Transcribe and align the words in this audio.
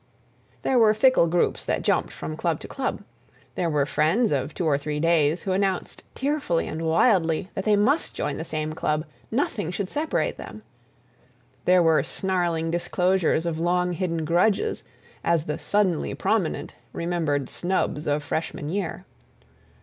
There 0.63 0.79
were 0.79 0.95
fickle 0.95 1.27
groups 1.27 1.63
that 1.65 1.83
jumped 1.83 2.11
from 2.11 2.35
club 2.35 2.59
to 2.61 2.67
club; 2.67 3.03
there 3.53 3.69
were 3.69 3.85
friends 3.85 4.31
of 4.31 4.51
two 4.55 4.65
or 4.65 4.75
three 4.75 4.99
days 4.99 5.43
who 5.43 5.51
announced 5.51 6.01
tearfully 6.15 6.67
and 6.67 6.81
wildly 6.81 7.51
that 7.53 7.65
they 7.65 7.75
must 7.75 8.15
join 8.15 8.37
the 8.37 8.43
same 8.43 8.73
club, 8.73 9.05
nothing 9.29 9.69
should 9.69 9.91
separate 9.91 10.37
them; 10.37 10.63
there 11.65 11.83
were 11.83 12.01
snarling 12.01 12.71
disclosures 12.71 13.45
of 13.45 13.59
long 13.59 13.93
hidden 13.93 14.25
grudges 14.25 14.83
as 15.23 15.45
the 15.45 15.59
Suddenly 15.59 16.15
Prominent 16.15 16.73
remembered 16.93 17.47
snubs 17.47 18.07
of 18.07 18.23
freshman 18.23 18.69
year. 18.69 19.05